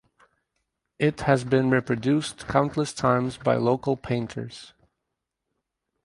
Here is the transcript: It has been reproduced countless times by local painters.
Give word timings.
It 0.97 1.19
has 1.29 1.43
been 1.43 1.69
reproduced 1.69 2.47
countless 2.47 2.91
times 2.91 3.37
by 3.37 3.57
local 3.57 3.95
painters. 3.95 4.73